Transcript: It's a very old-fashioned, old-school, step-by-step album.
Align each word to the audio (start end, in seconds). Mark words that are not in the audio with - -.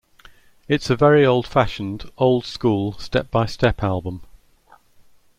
It's 0.67 0.89
a 0.89 0.95
very 0.95 1.23
old-fashioned, 1.23 2.09
old-school, 2.17 2.93
step-by-step 2.97 3.83
album. 3.83 4.21